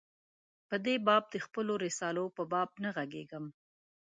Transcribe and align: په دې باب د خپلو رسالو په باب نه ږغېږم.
په 0.69 0.75
دې 0.85 0.95
باب 1.07 1.23
د 1.29 1.35
خپلو 1.45 1.73
رسالو 1.85 2.25
په 2.37 2.43
باب 2.51 2.69
نه 2.83 2.89
ږغېږم. 2.95 3.45